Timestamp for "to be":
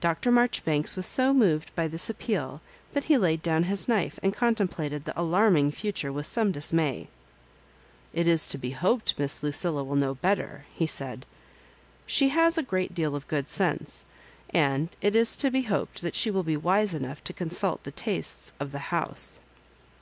8.46-8.70, 15.36-15.64